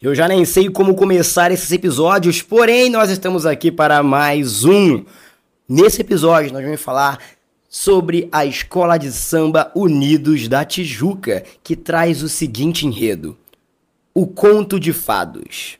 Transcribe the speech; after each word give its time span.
Eu 0.00 0.14
já 0.14 0.28
nem 0.28 0.44
sei 0.44 0.68
como 0.68 0.94
começar 0.94 1.50
esses 1.50 1.72
episódios, 1.72 2.42
porém 2.42 2.90
nós 2.90 3.08
estamos 3.08 3.46
aqui 3.46 3.72
para 3.72 4.02
mais 4.02 4.62
um. 4.62 5.02
Nesse 5.66 6.02
episódio 6.02 6.52
nós 6.52 6.62
vamos 6.62 6.82
falar 6.82 7.18
sobre 7.66 8.28
a 8.30 8.44
Escola 8.44 8.98
de 8.98 9.10
Samba 9.10 9.72
Unidos 9.74 10.48
da 10.48 10.66
Tijuca, 10.66 11.42
que 11.64 11.74
traz 11.74 12.22
o 12.22 12.28
seguinte 12.28 12.86
enredo: 12.86 13.38
O 14.12 14.26
Conto 14.26 14.78
de 14.78 14.92
Fados. 14.92 15.78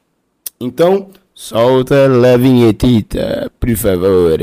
Então, 0.59 1.11
solta 1.35 2.07
a 2.07 2.37
vinhetita, 2.39 3.53
por 3.61 3.77
favor. 3.77 4.39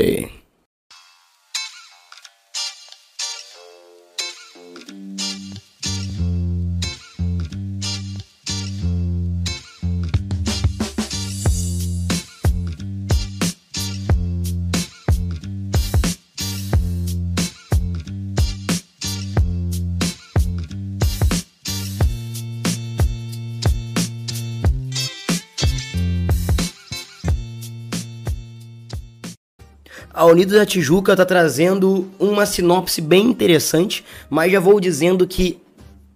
A 30.24 30.26
Unidos 30.26 30.54
da 30.54 30.64
Tijuca 30.64 31.12
está 31.12 31.26
trazendo 31.26 32.08
uma 32.18 32.46
sinopse 32.46 33.02
bem 33.02 33.26
interessante, 33.26 34.02
mas 34.30 34.50
já 34.50 34.58
vou 34.58 34.80
dizendo 34.80 35.26
que 35.26 35.60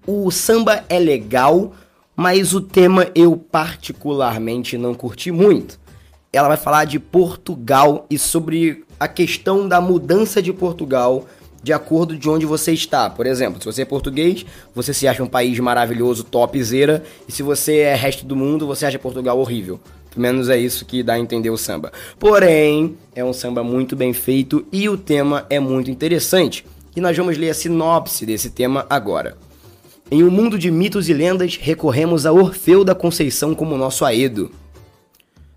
o 0.07 0.31
samba 0.31 0.83
é 0.89 0.98
legal, 0.98 1.75
mas 2.17 2.55
o 2.55 2.61
tema 2.62 3.09
eu 3.15 3.37
particularmente 3.37 4.79
não 4.79 4.95
curti 4.95 5.31
muito. 5.31 5.79
Ela 6.33 6.48
vai 6.48 6.57
falar 6.57 6.87
de 6.87 6.98
Portugal 6.98 8.06
e 8.09 8.19
sobre 8.19 8.83
a 8.98 9.06
questão 9.06 9.69
da 9.69 9.78
mudança 9.78 10.41
de 10.41 10.55
Portugal 10.55 11.27
de 11.62 11.75
acordo 11.75 12.17
de 12.17 12.31
onde 12.31 12.47
você 12.47 12.72
está. 12.72 13.11
Por 13.11 13.27
exemplo, 13.27 13.61
se 13.61 13.67
você 13.67 13.83
é 13.83 13.84
português, 13.84 14.47
você 14.75 14.95
se 14.95 15.06
acha 15.06 15.22
um 15.22 15.28
país 15.28 15.59
maravilhoso, 15.59 16.25
topzera, 16.25 17.05
e 17.28 17.33
se 17.33 17.43
você 17.43 17.81
é 17.81 17.95
resto 17.95 18.25
do 18.25 18.34
mundo, 18.34 18.67
você 18.67 18.87
acha 18.87 18.98
Portugal 18.98 19.39
horrível. 19.39 19.78
Menos 20.17 20.48
é 20.48 20.59
isso 20.59 20.84
que 20.84 21.03
dá 21.03 21.14
a 21.14 21.19
entender 21.19 21.51
o 21.51 21.56
samba. 21.56 21.92
Porém, 22.19 22.97
é 23.14 23.25
um 23.25 23.33
samba 23.33 23.62
muito 23.62 23.95
bem 23.95 24.12
feito 24.12 24.67
e 24.73 24.89
o 24.89 24.97
tema 24.97 25.47
é 25.48 25.61
muito 25.61 25.91
interessante. 25.91 26.65
E 26.97 27.00
nós 27.00 27.17
vamos 27.17 27.39
ler 27.39 27.50
a 27.50 27.55
sinopse 27.55 28.27
desse 28.27 28.50
tema 28.50 28.87
agora. 28.91 29.37
Em 30.11 30.25
um 30.25 30.31
mundo 30.31 30.59
de 30.59 30.70
mitos 30.70 31.09
e 31.09 31.12
lendas, 31.12 31.56
recorremos 31.56 32.25
a 32.25 32.33
Orfeu 32.33 32.83
da 32.83 32.95
Conceição 32.95 33.55
como 33.55 33.77
nosso 33.77 34.05
aedo. 34.05 34.50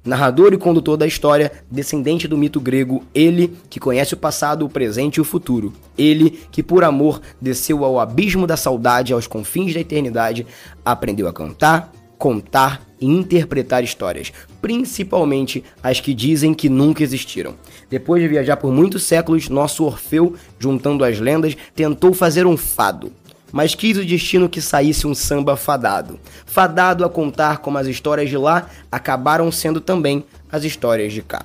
Narrador 0.04 0.52
e 0.52 0.58
condutor 0.58 0.98
da 0.98 1.06
história, 1.06 1.52
descendente 1.70 2.28
do 2.28 2.38
mito 2.38 2.60
grego, 2.60 3.04
ele 3.14 3.56
que 3.70 3.80
conhece 3.80 4.16
o 4.16 4.18
passado, 4.18 4.66
o 4.66 4.70
presente 4.70 5.18
e 5.18 5.22
o 5.22 5.24
futuro. 5.24 5.72
Ele 5.98 6.40
que, 6.52 6.64
por 6.64 6.84
amor, 6.84 7.22
desceu 7.40 7.86
ao 7.86 8.00
abismo 8.00 8.46
da 8.46 8.58
saudade, 8.58 9.14
aos 9.14 9.28
confins 9.28 9.74
da 9.74 9.80
eternidade, 9.80 10.46
aprendeu 10.84 11.28
a 11.28 11.34
cantar, 11.34 11.94
contar 12.22 12.88
e 13.00 13.08
interpretar 13.08 13.84
histórias, 13.84 14.32
principalmente 14.62 15.64
as 15.82 16.00
que 16.00 16.14
dizem 16.14 16.54
que 16.54 16.70
nunca 16.70 17.02
existiram. 17.02 17.56
Depois 17.90 18.22
de 18.22 18.30
viajar 18.30 18.58
por 18.58 18.72
muitos 18.72 19.02
séculos, 19.02 19.50
nosso 19.50 19.84
Orfeu, 19.84 20.36
juntando 20.60 21.04
as 21.04 21.20
lendas, 21.20 21.58
tentou 21.76 22.14
fazer 22.14 22.46
um 22.46 22.56
fado. 22.56 23.12
Mas 23.52 23.74
quis 23.74 23.98
o 23.98 24.06
destino 24.06 24.48
que 24.48 24.62
saísse 24.62 25.08
um 25.08 25.16
samba 25.16 25.58
fadado. 25.58 26.20
Fadado 26.46 27.04
a 27.04 27.10
contar 27.10 27.58
como 27.58 27.80
as 27.80 27.88
histórias 27.88 28.30
de 28.30 28.38
lá 28.38 28.70
acabaram 28.92 29.52
sendo 29.52 29.82
também 29.82 30.24
as 30.52 30.64
histórias 30.64 31.12
de 31.12 31.24
cá. 31.24 31.44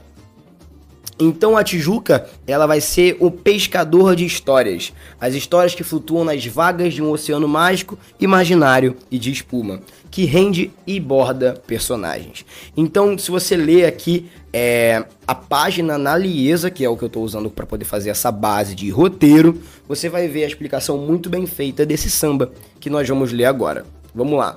Então 1.18 1.56
a 1.56 1.64
Tijuca, 1.64 2.28
ela 2.46 2.66
vai 2.66 2.80
ser 2.80 3.16
o 3.20 3.30
pescador 3.30 4.14
de 4.14 4.26
histórias, 4.26 4.92
as 5.18 5.32
histórias 5.32 5.74
que 5.74 5.82
flutuam 5.82 6.24
nas 6.24 6.44
vagas 6.44 6.92
de 6.92 7.02
um 7.02 7.10
oceano 7.10 7.48
mágico, 7.48 7.98
imaginário 8.20 8.94
e 9.10 9.18
de 9.18 9.32
espuma, 9.32 9.80
que 10.16 10.24
rende 10.24 10.72
e 10.86 10.98
borda 10.98 11.60
personagens. 11.66 12.46
Então, 12.74 13.18
se 13.18 13.30
você 13.30 13.54
ler 13.54 13.84
aqui 13.84 14.30
é, 14.50 15.04
a 15.26 15.34
página 15.34 15.98
na 15.98 16.16
Liesa, 16.16 16.70
que 16.70 16.82
é 16.82 16.88
o 16.88 16.96
que 16.96 17.04
eu 17.04 17.08
estou 17.08 17.22
usando 17.22 17.50
para 17.50 17.66
poder 17.66 17.84
fazer 17.84 18.08
essa 18.08 18.32
base 18.32 18.74
de 18.74 18.88
roteiro, 18.88 19.60
você 19.86 20.08
vai 20.08 20.26
ver 20.26 20.44
a 20.44 20.46
explicação 20.46 20.96
muito 20.96 21.28
bem 21.28 21.46
feita 21.46 21.84
desse 21.84 22.10
samba 22.10 22.50
que 22.80 22.88
nós 22.88 23.06
vamos 23.06 23.30
ler 23.30 23.44
agora. 23.44 23.84
Vamos 24.14 24.38
lá. 24.38 24.56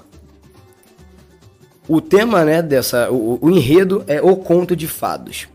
O 1.90 2.00
tema, 2.00 2.46
né, 2.46 2.62
dessa, 2.62 3.12
o, 3.12 3.38
o 3.42 3.52
enredo 3.52 4.02
é 4.08 4.22
o 4.22 4.38
conto 4.38 4.78
de 4.78 4.88
fados 4.88 5.50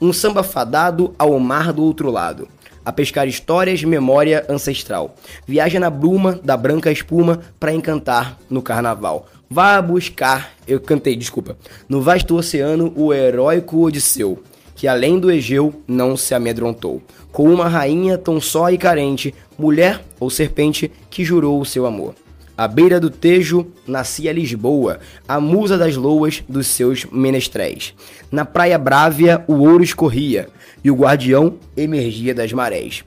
um 0.00 0.12
samba 0.12 0.44
fadado 0.44 1.12
ao 1.18 1.36
mar 1.40 1.72
do 1.72 1.82
outro 1.82 2.08
lado, 2.08 2.46
a 2.84 2.92
pescar 2.92 3.26
histórias 3.26 3.82
memória 3.82 4.46
ancestral. 4.48 5.14
Viaja 5.46 5.80
na 5.80 5.90
bruma 5.90 6.38
da 6.42 6.56
branca 6.56 6.92
espuma 6.92 7.40
para 7.58 7.72
encantar 7.72 8.38
no 8.48 8.62
carnaval. 8.62 9.26
Vá 9.50 9.80
buscar, 9.80 10.52
eu 10.66 10.78
cantei, 10.78 11.16
desculpa, 11.16 11.56
no 11.88 12.02
vasto 12.02 12.36
oceano 12.36 12.92
o 12.94 13.14
heróico 13.14 13.80
Odisseu, 13.80 14.42
que 14.76 14.86
além 14.86 15.18
do 15.18 15.30
Egeu 15.30 15.82
não 15.88 16.18
se 16.18 16.34
amedrontou, 16.34 17.02
com 17.32 17.44
uma 17.44 17.66
rainha 17.66 18.18
tão 18.18 18.40
só 18.42 18.70
e 18.70 18.76
carente, 18.76 19.34
mulher 19.58 20.04
ou 20.20 20.28
serpente 20.28 20.92
que 21.08 21.24
jurou 21.24 21.58
o 21.60 21.64
seu 21.64 21.86
amor. 21.86 22.14
À 22.54 22.68
beira 22.68 23.00
do 23.00 23.08
Tejo 23.08 23.66
nascia 23.86 24.32
Lisboa, 24.32 25.00
a 25.26 25.40
musa 25.40 25.78
das 25.78 25.96
loas 25.96 26.42
dos 26.46 26.66
seus 26.66 27.06
menestréis. 27.06 27.94
Na 28.30 28.44
praia 28.44 28.76
brávia 28.76 29.42
o 29.48 29.60
ouro 29.60 29.82
escorria, 29.82 30.48
e 30.84 30.90
o 30.90 30.94
guardião 30.94 31.56
emergia 31.74 32.34
das 32.34 32.52
marés. 32.52 33.02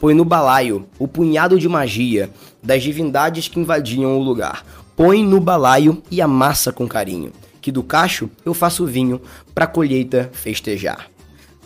Põe 0.00 0.14
no 0.14 0.24
balaio 0.24 0.86
o 0.98 1.08
punhado 1.08 1.58
de 1.58 1.68
magia 1.68 2.30
das 2.62 2.82
divindades 2.82 3.48
que 3.48 3.60
invadiam 3.60 4.18
o 4.18 4.22
lugar. 4.22 4.64
Põe 4.96 5.24
no 5.24 5.40
balaio 5.40 6.02
e 6.10 6.20
amassa 6.20 6.72
com 6.72 6.86
carinho, 6.86 7.32
que 7.60 7.72
do 7.72 7.82
cacho 7.82 8.30
eu 8.44 8.52
faço 8.52 8.86
vinho 8.86 9.20
pra 9.54 9.66
colheita 9.66 10.30
festejar. 10.32 11.08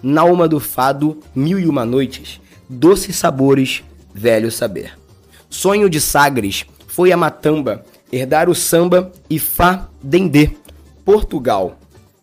Na 0.02 0.20
alma 0.20 0.46
do 0.46 0.60
fado, 0.60 1.18
mil 1.34 1.58
e 1.58 1.66
uma 1.66 1.84
noites, 1.84 2.40
doces 2.68 3.16
sabores, 3.16 3.82
velho 4.12 4.50
saber. 4.50 4.98
Sonho 5.48 5.88
de 5.88 6.00
Sagres, 6.00 6.66
foi 6.86 7.10
a 7.10 7.16
Matamba, 7.16 7.84
herdar 8.12 8.48
o 8.48 8.54
samba 8.54 9.10
e 9.28 9.38
Fá 9.38 9.88
Dendê, 10.02 10.50
Portugal. 11.04 11.78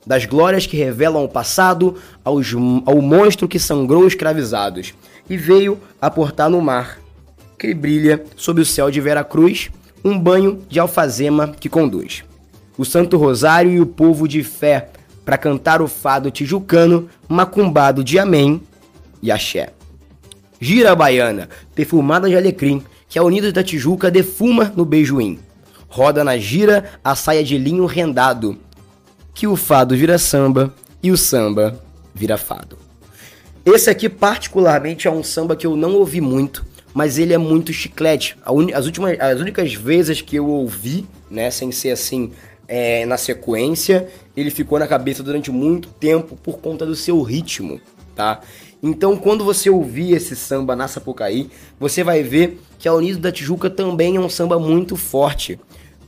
Das 0.06 0.26
glórias 0.26 0.66
que 0.66 0.78
revelam 0.78 1.24
o 1.24 1.30
passado 1.30 1.96
aos, 2.24 2.54
ao 2.86 3.02
monstro 3.02 3.48
que 3.48 3.60
sangrou 3.60 4.08
escravizados 4.08 4.94
e 5.30 5.38
veio 5.38 5.80
aportar 6.02 6.50
no 6.50 6.62
mar, 6.62 7.00
que 7.58 7.74
brilha 7.74 8.24
sob 8.36 8.62
o 8.62 8.66
céu 8.66 8.90
de 8.90 9.00
Vera 9.00 9.24
Cruz, 9.24 9.70
um 10.04 10.18
banho 10.18 10.62
de 10.70 10.80
alfazema 10.80 11.50
que 11.60 11.70
conduz. 11.70 12.24
O 12.78 12.86
Santo 12.86 13.18
Rosário 13.18 13.72
e 13.72 13.80
o 13.80 13.86
povo 13.86 14.28
de 14.28 14.44
fé 14.44 14.90
para 15.24 15.38
cantar 15.38 15.82
o 15.82 15.88
fado 15.88 16.32
tijucano, 16.32 17.10
macumbado 17.28 18.04
de 18.04 18.18
amém 18.18 18.62
e 19.22 19.32
axé. 19.32 19.72
Gira 20.60 20.96
baiana, 20.96 21.50
perfumada 21.74 22.28
de 22.28 22.36
alecrim, 22.36 22.84
que 23.08 23.20
a 23.20 23.24
Unidos 23.24 23.52
da 23.52 23.64
Tijuca 23.64 24.10
defuma 24.10 24.72
no 24.76 24.86
beijoim. 24.86 25.40
Roda 25.90 26.24
na 26.24 26.38
gira 26.38 26.86
a 27.04 27.16
saia 27.16 27.44
de 27.44 27.58
linho 27.58 27.86
rendado, 27.86 28.58
que 29.34 29.48
o 29.48 29.56
fado 29.56 29.96
vira 29.96 30.18
samba 30.18 30.74
e 31.04 31.12
o 31.12 31.18
samba 31.18 31.82
vira 32.14 32.38
fado. 32.38 32.78
Esse 33.66 33.90
aqui, 33.90 34.08
particularmente, 34.08 35.08
é 35.08 35.12
um 35.12 35.24
samba 35.24 35.56
que 35.56 35.68
eu 35.68 35.76
não 35.76 35.94
ouvi 35.96 36.22
muito, 36.22 36.66
mas 36.94 37.18
ele 37.18 37.34
é 37.34 37.38
muito 37.38 37.72
chiclete. 37.74 38.36
As, 38.74 38.86
últimas, 38.86 39.20
as 39.20 39.40
únicas 39.40 39.74
vezes 39.74 40.22
que 40.22 40.36
eu 40.36 40.48
ouvi, 40.48 41.06
né, 41.30 41.50
sem 41.50 41.72
ser 41.72 41.92
assim, 41.92 42.32
é, 42.68 43.06
na 43.06 43.18
sequência, 43.18 44.08
ele 44.36 44.50
ficou 44.50 44.80
na 44.80 44.88
cabeça 44.88 45.22
durante 45.22 45.52
muito 45.52 45.90
tempo 45.90 46.38
por 46.38 46.60
conta 46.60 46.86
do 46.86 46.96
seu 46.96 47.22
ritmo, 47.22 47.80
tá? 48.16 48.42
Então, 48.84 49.16
quando 49.16 49.44
você 49.44 49.70
ouvir 49.70 50.14
esse 50.14 50.36
samba 50.36 50.76
na 50.76 50.88
Sapucaí, 50.88 51.50
você 51.80 52.04
vai 52.04 52.24
ver 52.24 52.60
que 52.80 52.88
a 52.88 52.94
Unido 52.94 53.20
da 53.20 53.32
Tijuca 53.32 53.70
também 53.70 54.16
é 54.16 54.20
um 54.20 54.30
samba 54.30 54.58
muito 54.58 54.96
forte. 54.96 55.60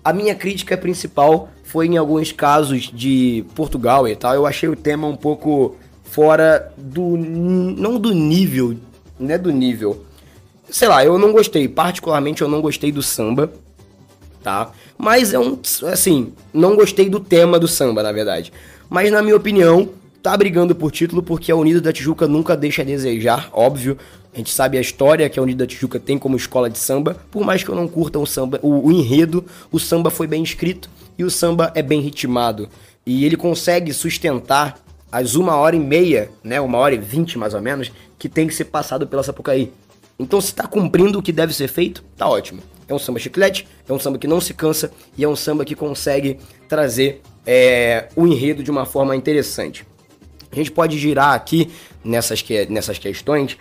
A 0.04 0.12
minha 0.12 0.34
crítica 0.34 0.76
principal 0.76 1.50
foi 1.64 1.88
em 1.88 1.98
alguns 1.98 2.32
casos 2.32 2.92
de 2.92 3.46
Portugal 3.54 4.08
e 4.08 4.16
tal. 4.16 4.34
Eu 4.34 4.48
achei 4.48 4.68
o 4.68 4.76
tema 4.76 5.08
um 5.08 5.16
pouco 5.16 5.76
fora 6.04 6.74
do. 6.76 7.16
não 7.16 8.00
do 8.00 8.14
nível, 8.14 8.76
né? 9.20 9.38
Do 9.38 9.52
nível. 9.52 10.04
Sei 10.70 10.88
lá, 10.88 11.04
eu 11.04 11.18
não 11.18 11.32
gostei. 11.32 11.68
Particularmente, 11.68 12.42
eu 12.42 12.48
não 12.48 12.62
gostei 12.62 12.92
do 12.92 13.02
samba, 13.02 13.52
tá? 14.42 14.72
Mas 14.98 15.34
é 15.34 15.40
um. 15.40 15.60
Assim, 15.92 16.34
não 16.54 16.76
gostei 16.76 17.10
do 17.10 17.20
tema 17.20 17.60
do 17.60 17.68
samba, 17.68 18.02
na 18.02 18.12
verdade. 18.12 18.52
Mas, 18.90 19.12
na 19.12 19.22
minha 19.22 19.36
opinião, 19.36 19.90
tá 20.22 20.36
brigando 20.38 20.74
por 20.74 20.92
título 20.92 21.22
porque 21.22 21.52
a 21.52 21.56
Unido 21.56 21.82
da 21.82 21.92
Tijuca 21.92 22.28
nunca 22.28 22.56
deixa 22.56 22.82
a 22.82 22.86
desejar, 22.86 23.50
óbvio. 23.52 23.98
A 24.34 24.38
gente 24.38 24.52
sabe 24.52 24.78
a 24.78 24.82
história 24.82 25.30
que 25.30 25.38
a 25.38 25.44
Unido 25.44 25.60
da 25.60 25.68
Tijuca 25.68 26.00
tem 26.00 26.18
como 26.18 26.36
escola 26.36 26.70
de 26.70 26.80
samba. 26.80 27.16
Por 27.30 27.44
mais 27.46 27.64
que 27.64 27.70
eu 27.70 27.76
não 27.76 27.88
curta 27.88 28.18
o 28.18 28.26
samba, 28.26 28.60
o, 28.64 28.88
o 28.88 28.92
enredo, 28.92 29.46
o 29.72 29.80
samba 29.80 30.10
foi 30.10 30.26
bem 30.26 30.42
escrito 30.42 30.90
e 31.18 31.24
o 31.24 31.30
samba 31.30 31.72
é 31.76 31.84
bem 31.84 32.02
ritmado. 32.02 32.68
E 33.06 33.26
ele 33.26 33.38
consegue 33.38 33.94
sustentar 33.94 34.80
as 35.12 35.36
uma 35.36 35.56
hora 35.56 35.76
e 35.76 35.80
meia, 35.80 36.32
né, 36.44 36.60
uma 36.60 36.80
hora 36.80 36.96
e 36.96 36.98
vinte 36.98 37.38
mais 37.38 37.54
ou 37.54 37.62
menos, 37.62 37.92
que 38.18 38.28
tem 38.28 38.48
que 38.48 38.56
ser 38.56 38.66
passado 38.66 39.06
pela 39.06 39.22
Sapucaí. 39.22 39.72
Então 40.18 40.40
se 40.40 40.54
tá 40.54 40.68
cumprindo 40.68 41.20
o 41.20 41.22
que 41.22 41.32
deve 41.32 41.54
ser 41.54 41.68
feito, 41.68 42.04
tá 42.16 42.28
ótimo. 42.28 42.62
É 42.88 42.94
um 42.94 43.00
samba 43.00 43.20
chiclete, 43.20 43.68
é 43.88 43.94
um 43.94 44.00
samba 44.00 44.18
que 44.18 44.28
não 44.28 44.42
se 44.42 44.54
cansa 44.54 44.92
e 45.18 45.24
é 45.24 45.28
um 45.28 45.36
samba 45.36 45.66
que 45.66 45.76
consegue 45.76 46.38
trazer 46.68 47.22
é, 47.46 48.08
o 48.16 48.28
enredo 48.28 48.64
de 48.64 48.72
uma 48.72 48.86
forma 48.86 49.16
interessante. 49.16 49.86
A 50.52 50.56
gente 50.56 50.72
pode 50.72 50.98
girar 51.00 51.34
aqui 51.34 51.72
nessas, 52.04 52.42
que, 52.42 52.66
nessas 52.68 53.00
questões. 53.00 53.58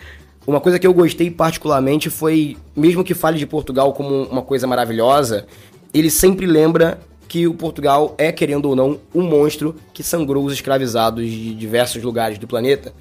Uma 0.46 0.60
coisa 0.60 0.78
que 0.78 0.87
eu 0.87 0.93
gostei 0.93 1.31
particularmente 1.31 2.10
foi, 2.10 2.56
mesmo 2.76 3.04
que 3.04 3.14
fale 3.14 3.38
de 3.38 3.46
Portugal 3.46 3.93
como 3.93 4.25
uma 4.25 4.43
coisa 4.43 4.66
maravilhosa, 4.66 5.46
ele 5.94 6.10
sempre 6.10 6.46
lembra 6.46 7.00
que 7.28 7.46
o 7.46 7.54
Portugal 7.54 8.14
é, 8.19 8.31
querendo 8.31 8.66
ou 8.66 8.76
não, 8.76 9.00
um 9.14 9.22
monstro 9.22 9.75
que 9.94 10.02
sangrou 10.02 10.44
os 10.44 10.52
escravizados 10.52 11.25
de 11.25 11.54
diversos 11.54 12.02
lugares 12.02 12.38
do 12.38 12.46
planeta. 12.46 12.93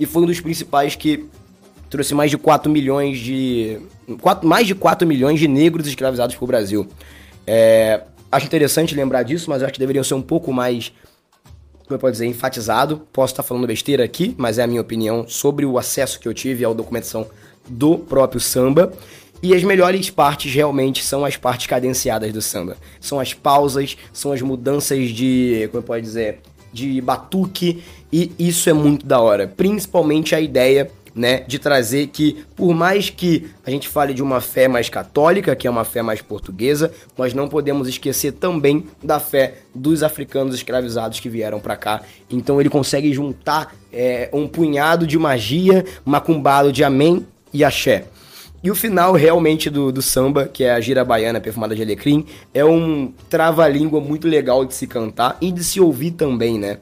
E 0.00 0.04
foi 0.04 0.22
um 0.22 0.26
dos 0.26 0.40
principais 0.40 0.96
que 0.96 1.28
trouxe 1.88 2.14
mais 2.14 2.30
de 2.30 2.38
4 2.38 2.70
milhões 2.70 3.18
de. 3.18 3.78
4, 4.20 4.46
mais 4.46 4.66
de 4.66 4.74
4 4.74 5.06
milhões 5.06 5.38
de 5.38 5.48
negros 5.48 5.86
escravizados 5.86 6.34
para 6.34 6.44
o 6.44 6.46
Brasil. 6.46 6.88
É, 7.46 8.02
acho 8.30 8.46
interessante 8.46 8.94
lembrar 8.94 9.22
disso, 9.22 9.48
mas 9.48 9.62
acho 9.62 9.72
que 9.72 9.78
deveriam 9.78 10.04
ser 10.04 10.14
um 10.14 10.22
pouco 10.22 10.52
mais. 10.52 10.92
Como 11.84 11.94
eu 11.96 11.98
posso 11.98 12.12
dizer, 12.12 12.26
enfatizado. 12.26 13.02
Posso 13.12 13.32
estar 13.32 13.42
falando 13.42 13.66
besteira 13.66 14.04
aqui, 14.04 14.34
mas 14.36 14.58
é 14.58 14.62
a 14.62 14.66
minha 14.66 14.80
opinião 14.80 15.26
sobre 15.26 15.64
o 15.64 15.78
acesso 15.78 16.20
que 16.20 16.28
eu 16.28 16.34
tive 16.34 16.64
à 16.64 16.72
documentação 16.72 17.26
do 17.66 17.98
próprio 17.98 18.40
samba. 18.40 18.92
E 19.42 19.54
as 19.54 19.62
melhores 19.62 20.10
partes 20.10 20.52
realmente 20.52 21.02
são 21.02 21.24
as 21.24 21.36
partes 21.36 21.66
cadenciadas 21.66 22.32
do 22.32 22.42
samba. 22.42 22.76
São 23.00 23.20
as 23.20 23.32
pausas, 23.32 23.96
são 24.12 24.32
as 24.32 24.42
mudanças 24.42 25.10
de, 25.10 25.68
como 25.70 25.82
pode 25.82 26.02
dizer, 26.02 26.40
de 26.72 27.00
batuque 27.00 27.82
e 28.12 28.32
isso 28.38 28.68
é 28.70 28.72
muito 28.72 29.06
da 29.06 29.20
hora. 29.20 29.46
Principalmente 29.46 30.34
a 30.34 30.40
ideia, 30.40 30.90
né, 31.18 31.42
de 31.48 31.58
trazer 31.58 32.06
que 32.06 32.44
por 32.54 32.72
mais 32.72 33.10
que 33.10 33.50
a 33.66 33.70
gente 33.70 33.88
fale 33.88 34.14
de 34.14 34.22
uma 34.22 34.40
fé 34.40 34.68
mais 34.68 34.88
católica, 34.88 35.56
que 35.56 35.66
é 35.66 35.70
uma 35.70 35.84
fé 35.84 36.00
mais 36.00 36.22
portuguesa, 36.22 36.92
nós 37.16 37.34
não 37.34 37.48
podemos 37.48 37.88
esquecer 37.88 38.32
também 38.32 38.86
da 39.02 39.18
fé 39.18 39.54
dos 39.74 40.04
africanos 40.04 40.54
escravizados 40.54 41.18
que 41.18 41.28
vieram 41.28 41.58
para 41.58 41.76
cá. 41.76 42.02
Então 42.30 42.60
ele 42.60 42.70
consegue 42.70 43.12
juntar 43.12 43.74
é, 43.92 44.30
um 44.32 44.46
punhado 44.46 45.06
de 45.06 45.18
magia, 45.18 45.84
macumbado 46.04 46.72
de 46.72 46.84
amém 46.84 47.26
e 47.52 47.64
axé. 47.64 48.04
E 48.62 48.70
o 48.70 48.74
final 48.74 49.12
realmente 49.12 49.70
do, 49.70 49.92
do 49.92 50.02
samba, 50.02 50.46
que 50.46 50.64
é 50.64 50.72
a 50.72 50.80
gira 50.80 51.04
baiana 51.04 51.40
perfumada 51.40 51.74
de 51.74 51.82
alecrim, 51.82 52.26
é 52.52 52.64
um 52.64 53.12
trava-língua 53.28 54.00
muito 54.00 54.26
legal 54.26 54.64
de 54.64 54.74
se 54.74 54.86
cantar 54.86 55.36
e 55.40 55.52
de 55.52 55.62
se 55.62 55.80
ouvir 55.80 56.12
também, 56.12 56.58
né? 56.58 56.78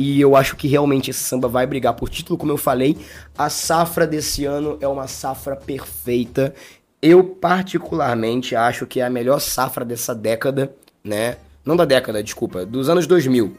E 0.00 0.18
eu 0.18 0.34
acho 0.34 0.56
que 0.56 0.66
realmente 0.66 1.10
esse 1.10 1.20
samba 1.20 1.46
vai 1.46 1.66
brigar 1.66 1.92
por 1.92 2.08
título, 2.08 2.38
como 2.38 2.50
eu 2.50 2.56
falei. 2.56 2.96
A 3.36 3.50
safra 3.50 4.06
desse 4.06 4.46
ano 4.46 4.78
é 4.80 4.88
uma 4.88 5.06
safra 5.06 5.54
perfeita. 5.54 6.54
Eu, 7.02 7.22
particularmente, 7.22 8.56
acho 8.56 8.86
que 8.86 8.98
é 8.98 9.04
a 9.04 9.10
melhor 9.10 9.40
safra 9.40 9.84
dessa 9.84 10.14
década, 10.14 10.74
né? 11.04 11.36
Não 11.66 11.76
da 11.76 11.84
década, 11.84 12.22
desculpa, 12.22 12.64
dos 12.64 12.88
anos 12.88 13.06
2000. 13.06 13.54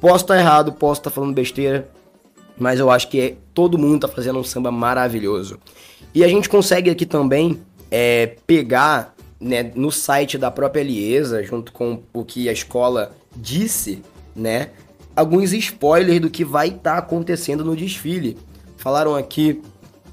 Posso 0.00 0.24
estar 0.24 0.40
errado, 0.40 0.72
posso 0.72 1.02
estar 1.02 1.10
falando 1.10 1.34
besteira, 1.34 1.88
mas 2.58 2.80
eu 2.80 2.90
acho 2.90 3.06
que 3.06 3.20
é, 3.20 3.36
todo 3.54 3.78
mundo 3.78 4.00
tá 4.00 4.08
fazendo 4.08 4.40
um 4.40 4.44
samba 4.44 4.72
maravilhoso. 4.72 5.56
E 6.12 6.24
a 6.24 6.26
gente 6.26 6.48
consegue 6.48 6.90
aqui 6.90 7.06
também 7.06 7.60
é, 7.92 8.34
pegar 8.44 9.14
né, 9.38 9.70
no 9.76 9.92
site 9.92 10.36
da 10.36 10.50
própria 10.50 10.82
Liesa, 10.82 11.44
junto 11.44 11.70
com 11.70 12.02
o 12.12 12.24
que 12.24 12.48
a 12.48 12.52
escola 12.52 13.12
disse, 13.36 14.02
né, 14.34 14.70
alguns 15.14 15.52
spoilers 15.52 16.20
do 16.20 16.30
que 16.30 16.44
vai 16.44 16.68
estar 16.68 16.92
tá 16.92 16.98
acontecendo 16.98 17.64
no 17.64 17.76
desfile. 17.76 18.36
Falaram 18.76 19.14
aqui 19.14 19.62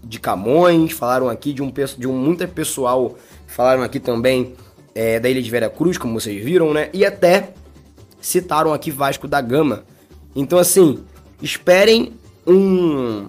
de 0.03 0.19
Camões, 0.19 0.91
falaram 0.91 1.29
aqui 1.29 1.53
de 1.53 1.61
um, 1.61 1.71
de 1.97 2.07
um 2.07 2.13
muito 2.13 2.47
pessoal, 2.47 3.15
falaram 3.45 3.83
aqui 3.83 3.99
também 3.99 4.53
é, 4.95 5.19
da 5.19 5.29
Ilha 5.29 5.41
de 5.41 5.51
Vera 5.51 5.69
Cruz, 5.69 5.97
como 5.97 6.19
vocês 6.19 6.43
viram, 6.43 6.73
né, 6.73 6.89
e 6.93 7.05
até 7.05 7.53
citaram 8.21 8.73
aqui 8.73 8.91
Vasco 8.91 9.27
da 9.27 9.39
Gama. 9.41 9.83
Então, 10.35 10.59
assim, 10.59 11.03
esperem 11.41 12.13
um, 12.45 13.27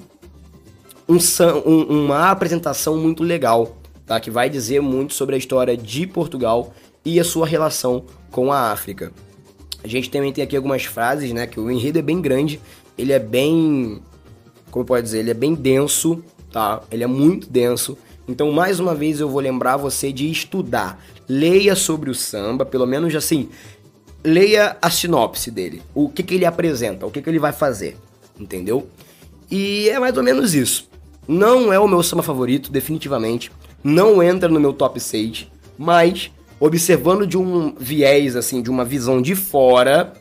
um, 1.08 1.18
um, 1.66 2.04
uma 2.04 2.30
apresentação 2.30 2.96
muito 2.96 3.22
legal, 3.22 3.76
tá? 4.06 4.20
Que 4.20 4.30
vai 4.30 4.50
dizer 4.50 4.80
muito 4.80 5.14
sobre 5.14 5.34
a 5.34 5.38
história 5.38 5.76
de 5.76 6.06
Portugal 6.06 6.72
e 7.04 7.18
a 7.18 7.24
sua 7.24 7.46
relação 7.46 8.04
com 8.30 8.52
a 8.52 8.70
África. 8.70 9.12
A 9.82 9.88
gente 9.88 10.10
também 10.10 10.32
tem 10.32 10.44
aqui 10.44 10.56
algumas 10.56 10.84
frases, 10.84 11.32
né? 11.32 11.46
Que 11.46 11.60
o 11.60 11.70
enredo 11.70 11.98
é 11.98 12.02
bem 12.02 12.20
grande, 12.20 12.60
ele 12.96 13.12
é 13.12 13.18
bem, 13.18 14.00
como 14.70 14.84
pode 14.84 15.02
dizer, 15.04 15.20
ele 15.20 15.30
é 15.30 15.34
bem 15.34 15.54
denso, 15.54 16.22
tá? 16.50 16.82
Ele 16.90 17.04
é 17.04 17.06
muito 17.06 17.48
denso. 17.48 17.96
Então, 18.28 18.52
mais 18.52 18.78
uma 18.80 18.94
vez, 18.94 19.20
eu 19.20 19.28
vou 19.28 19.40
lembrar 19.40 19.76
você 19.76 20.12
de 20.12 20.30
estudar. 20.30 21.02
Leia 21.28 21.74
sobre 21.74 22.10
o 22.10 22.14
samba, 22.14 22.66
pelo 22.66 22.86
menos 22.86 23.14
assim, 23.14 23.48
leia 24.22 24.76
a 24.82 24.90
sinopse 24.90 25.50
dele. 25.50 25.82
O 25.94 26.08
que, 26.08 26.22
que 26.22 26.34
ele 26.34 26.44
apresenta, 26.44 27.06
o 27.06 27.10
que, 27.10 27.22
que 27.22 27.30
ele 27.30 27.38
vai 27.38 27.52
fazer, 27.52 27.96
entendeu? 28.38 28.88
E 29.50 29.88
é 29.88 29.98
mais 29.98 30.16
ou 30.16 30.22
menos 30.22 30.54
isso. 30.54 30.88
Não 31.26 31.72
é 31.72 31.78
o 31.78 31.88
meu 31.88 32.02
samba 32.02 32.22
favorito, 32.22 32.70
definitivamente. 32.70 33.50
Não 33.82 34.22
entra 34.22 34.48
no 34.48 34.60
meu 34.60 34.72
top 34.72 34.98
6. 34.98 35.46
Mas, 35.76 36.30
observando 36.60 37.26
de 37.26 37.36
um 37.36 37.74
viés, 37.78 38.36
assim, 38.36 38.62
de 38.62 38.70
uma 38.70 38.84
visão 38.84 39.22
de 39.22 39.34
fora, 39.34 40.12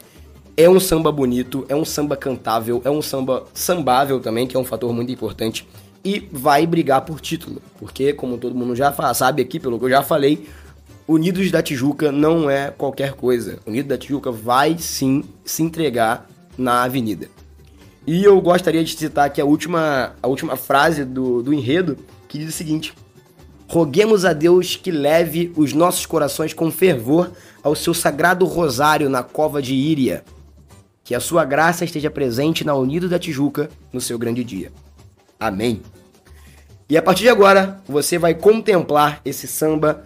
é 0.55 0.69
um 0.69 0.79
samba 0.79 1.11
bonito, 1.11 1.65
é 1.69 1.75
um 1.75 1.85
samba 1.85 2.17
cantável, 2.17 2.81
é 2.83 2.89
um 2.89 3.01
samba 3.01 3.45
sambável 3.53 4.19
também, 4.19 4.47
que 4.47 4.55
é 4.55 4.59
um 4.59 4.65
fator 4.65 4.91
muito 4.93 5.11
importante. 5.11 5.67
E 6.03 6.27
vai 6.31 6.65
brigar 6.65 7.01
por 7.01 7.19
título. 7.19 7.61
Porque, 7.79 8.13
como 8.13 8.37
todo 8.37 8.55
mundo 8.55 8.75
já 8.75 8.93
sabe 9.13 9.41
aqui, 9.41 9.59
pelo 9.59 9.77
que 9.77 9.85
eu 9.85 9.89
já 9.89 10.01
falei, 10.01 10.47
Unidos 11.07 11.49
da 11.51 11.61
Tijuca 11.61 12.11
não 12.11 12.49
é 12.49 12.71
qualquer 12.71 13.13
coisa. 13.13 13.59
Unidos 13.65 13.87
da 13.87 13.97
Tijuca 13.97 14.31
vai 14.31 14.77
sim 14.77 15.23
se 15.45 15.63
entregar 15.63 16.27
na 16.57 16.83
avenida. 16.83 17.29
E 18.05 18.23
eu 18.23 18.39
gostaria 18.41 18.83
de 18.83 18.95
citar 18.95 19.25
aqui 19.25 19.39
a 19.39 19.45
última, 19.45 20.15
a 20.21 20.27
última 20.27 20.55
frase 20.55 21.05
do, 21.05 21.43
do 21.43 21.53
enredo, 21.53 21.97
que 22.27 22.37
diz 22.37 22.49
o 22.49 22.51
seguinte: 22.51 22.93
Roguemos 23.67 24.23
a 24.23 24.31
Deus 24.31 24.77
que 24.77 24.91
leve 24.91 25.51
os 25.55 25.73
nossos 25.73 26.05
corações 26.05 26.53
com 26.53 26.71
fervor 26.71 27.31
ao 27.61 27.75
seu 27.75 27.93
sagrado 27.93 28.45
rosário 28.45 29.09
na 29.09 29.23
cova 29.23 29.61
de 29.61 29.73
Íria. 29.73 30.23
Que 31.03 31.13
a 31.13 31.19
sua 31.19 31.43
graça 31.43 31.83
esteja 31.83 32.09
presente 32.09 32.63
na 32.63 32.73
Unido 32.75 33.09
da 33.09 33.19
Tijuca 33.19 33.69
no 33.91 33.99
seu 33.99 34.17
grande 34.17 34.43
dia. 34.43 34.71
Amém. 35.39 35.81
E 36.89 36.97
a 36.97 37.01
partir 37.01 37.23
de 37.23 37.29
agora, 37.29 37.81
você 37.87 38.17
vai 38.17 38.33
contemplar 38.33 39.19
esse 39.25 39.45
samba 39.45 40.05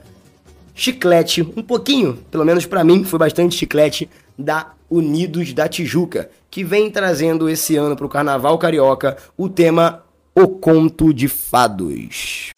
chiclete, 0.74 1.42
um 1.56 1.62
pouquinho, 1.62 2.18
pelo 2.32 2.44
menos 2.44 2.66
para 2.66 2.84
mim, 2.84 3.04
foi 3.04 3.20
bastante 3.20 3.56
chiclete, 3.56 4.10
da 4.38 4.74
Unidos 4.90 5.54
da 5.54 5.68
Tijuca, 5.68 6.30
que 6.50 6.64
vem 6.64 6.90
trazendo 6.90 7.48
esse 7.48 7.76
ano 7.78 7.96
para 7.96 8.06
o 8.06 8.10
Carnaval 8.10 8.58
Carioca 8.58 9.16
o 9.38 9.48
tema 9.48 10.04
O 10.36 10.48
Conto 10.48 11.14
de 11.14 11.28
Fados. 11.28 12.52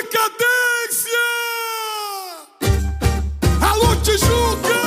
Pura 0.00 0.08
cadência! 0.08 1.10
Alô, 3.60 3.94
Tijuca! 3.96 4.80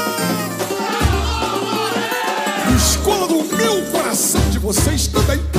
Escola 2.76 3.28
do 3.28 3.44
meu 3.56 3.84
coração 3.92 4.42
de 4.50 4.58
vocês 4.58 5.08
também. 5.08 5.53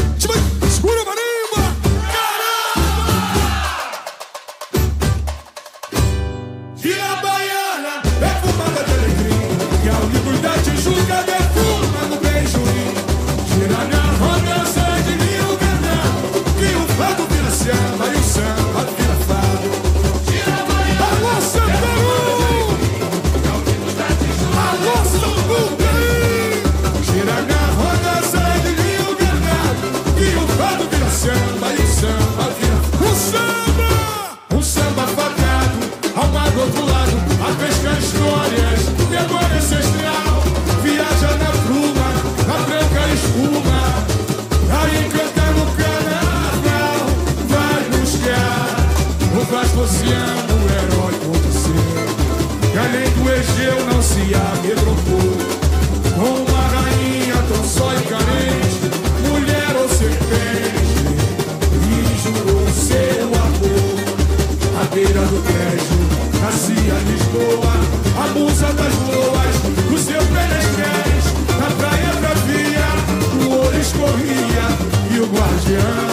Yeah. 75.75 76.04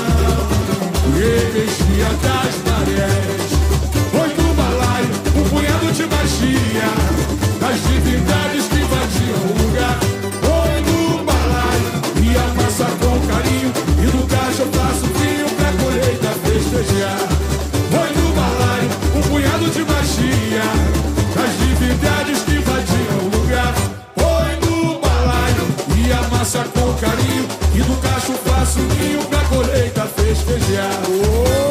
faça 26.41 26.63
com 26.69 26.91
carinho 26.95 27.47
e 27.75 27.83
do 27.83 28.01
cacho 28.01 28.33
faço 28.33 28.79
ninho 28.79 29.23
pra 29.25 29.43
colheita 29.45 30.07
festejar. 30.07 30.89
Oh. 31.07 31.70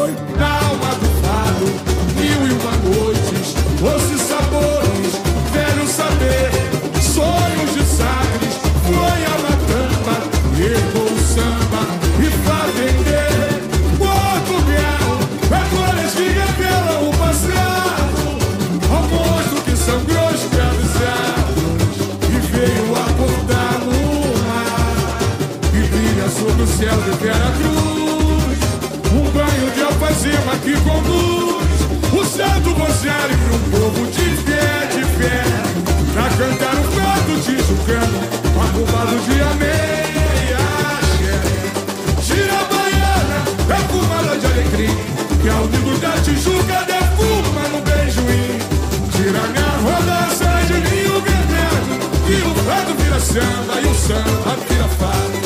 Arrogância 49.81 50.53
de 50.67 50.75
ninho 50.75 51.23
vermelho 51.23 51.97
E 52.29 52.35
o 52.45 52.55
fado 52.65 52.95
vira 52.99 53.19
samba 53.19 53.81
E 53.81 53.87
o 53.87 53.95
samba 53.95 54.53
vira 54.69 54.89
fado 55.01 55.41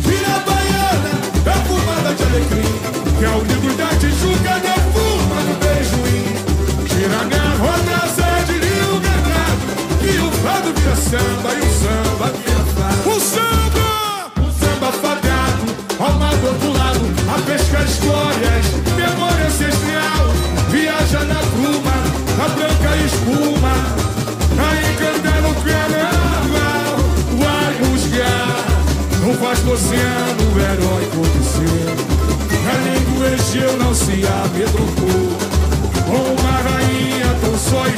Vira 0.00 0.38
baiana 0.44 1.12
É 1.46 1.54
fumada 1.66 2.14
de 2.14 2.22
alecrim. 2.22 2.68
Que 3.18 3.24
é 3.24 3.30
o 3.30 3.42
livro 3.44 3.72
da 3.78 3.88
Tijuca 3.98 4.60
defuma 4.60 5.40
no 5.40 5.54
beijoim 5.56 6.36
Tira 6.86 7.24
minha 7.24 7.40
arrogância 7.40 8.44
de 8.44 8.56
ninho 8.60 9.00
vermelho 9.00 9.56
E 10.04 10.18
o 10.20 10.30
fado 10.42 10.68
vira 10.76 10.96
samba 10.96 11.54
E 11.54 11.60
o 11.60 11.72
samba 11.72 12.26
vira 12.44 12.57
herói 30.72 31.04
pode 31.14 31.44
ser 31.44 32.18
na 32.64 32.74
língua 32.90 33.28
egípcia 33.28 33.72
não 33.78 33.94
se 33.94 34.24
amedrontou, 34.26 35.36
com 36.06 36.40
uma 36.40 36.50
rainha 36.70 37.34
tão 37.40 37.58
só 37.58 37.86
e 37.88 37.92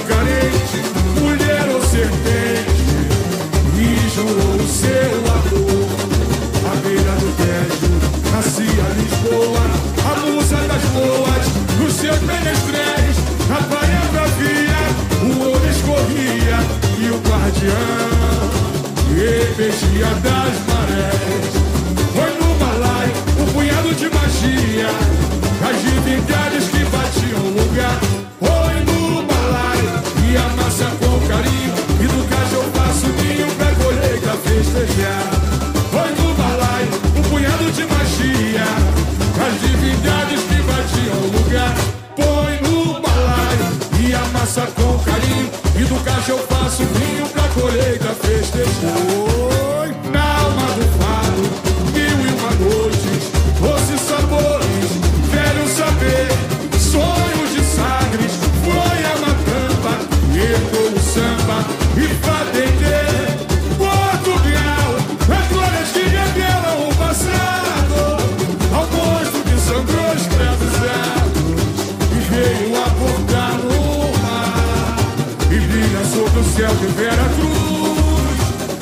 tiver 76.80 77.12
a 77.12 77.28
cruz, 77.36 78.40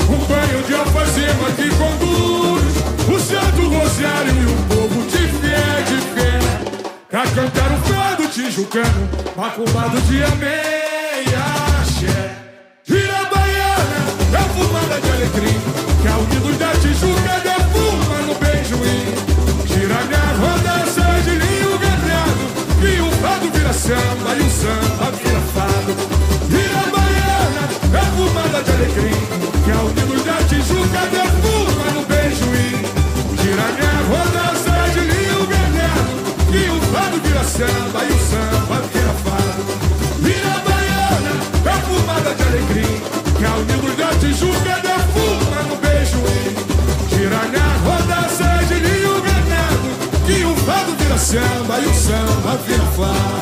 um 0.08 0.24
banho 0.26 0.62
de 0.62 0.74
alfazema 0.74 1.50
que 1.56 1.68
conduz 1.70 2.62
o 3.08 3.18
santo 3.18 3.68
rosário 3.68 4.32
e 4.32 4.46
o 4.46 4.56
povo 4.68 5.02
de 5.10 5.18
pede 5.38 5.96
de 5.96 6.00
fé, 6.14 6.38
pra 7.10 7.22
cantar 7.22 7.72
o 7.72 7.78
fado 7.92 8.28
tijucano, 8.28 9.08
macumbado 9.36 10.00
de 10.02 10.22
ameia, 10.22 11.42
axé. 11.80 12.36
Gira 12.84 13.24
baiana, 13.34 14.00
é 14.32 14.42
fumada 14.54 15.00
de 15.00 15.10
alecrim, 15.10 15.60
que 16.00 16.08
é 16.08 16.12
o 16.12 16.18
unidos 16.20 16.56
da 16.56 16.77
coração 52.08 52.50
a 52.50 52.56
triunfar. 52.56 53.37